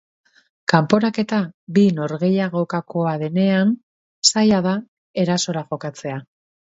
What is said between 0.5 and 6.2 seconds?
Kanporaketa bi norgehiagokakoa denean, zaila da erasora jokatzea.